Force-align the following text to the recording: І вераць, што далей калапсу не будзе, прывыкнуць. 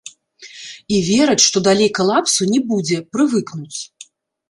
І 0.95 1.01
вераць, 1.09 1.45
што 1.47 1.57
далей 1.69 1.89
калапсу 2.01 2.51
не 2.55 2.65
будзе, 2.73 2.97
прывыкнуць. 3.15 3.79